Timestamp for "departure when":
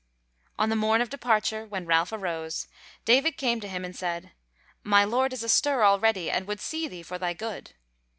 1.11-1.85